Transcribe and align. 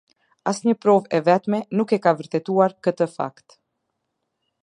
Asnjë 0.51 0.73
provë 0.85 1.11
e 1.17 1.19
vetme 1.27 1.59
nuk 1.81 1.93
e 1.97 2.01
ka 2.07 2.15
vërtetuar 2.21 2.75
këtë 2.87 3.09
fakt. 3.17 3.59